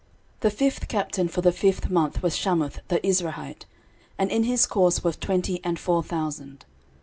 13:027:008 0.41 0.41
The 0.41 0.49
fifth 0.49 0.87
captain 0.87 1.27
for 1.27 1.41
the 1.41 1.51
fifth 1.51 1.87
month 1.91 2.23
was 2.23 2.35
Shamhuth 2.35 2.79
the 2.87 2.99
Izrahite: 3.01 3.65
and 4.17 4.31
in 4.31 4.45
his 4.45 4.65
course 4.65 5.03
were 5.03 5.13
twenty 5.13 5.63
and 5.63 5.77
four 5.77 6.01
thousand. 6.01 6.65